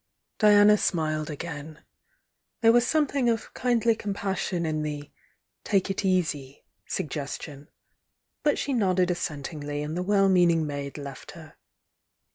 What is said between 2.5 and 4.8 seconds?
There was something of kindly compassion